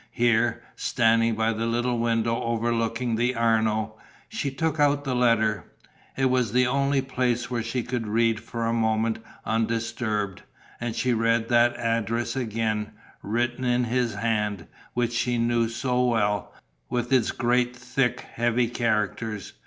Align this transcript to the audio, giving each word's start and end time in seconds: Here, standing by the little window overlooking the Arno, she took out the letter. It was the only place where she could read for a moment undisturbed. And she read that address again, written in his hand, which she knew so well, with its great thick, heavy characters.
Here, 0.13 0.63
standing 0.75 1.35
by 1.35 1.53
the 1.53 1.67
little 1.67 1.99
window 1.99 2.41
overlooking 2.41 3.15
the 3.17 3.35
Arno, 3.35 3.99
she 4.27 4.49
took 4.49 4.79
out 4.79 5.03
the 5.03 5.13
letter. 5.13 5.65
It 6.17 6.25
was 6.31 6.53
the 6.53 6.65
only 6.65 7.03
place 7.03 7.51
where 7.51 7.61
she 7.61 7.83
could 7.83 8.07
read 8.07 8.39
for 8.39 8.65
a 8.65 8.73
moment 8.73 9.19
undisturbed. 9.45 10.41
And 10.79 10.95
she 10.95 11.13
read 11.13 11.49
that 11.49 11.75
address 11.77 12.35
again, 12.35 12.93
written 13.21 13.63
in 13.63 13.83
his 13.83 14.15
hand, 14.15 14.65
which 14.95 15.13
she 15.13 15.37
knew 15.37 15.69
so 15.69 16.03
well, 16.05 16.51
with 16.89 17.13
its 17.13 17.29
great 17.29 17.75
thick, 17.75 18.21
heavy 18.21 18.69
characters. 18.69 19.53